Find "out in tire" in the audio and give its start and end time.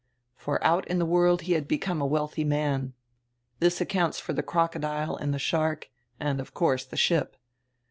0.65-1.05